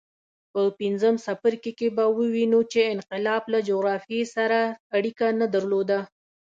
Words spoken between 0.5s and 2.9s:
په پنځم څپرکي کې به ووینو چې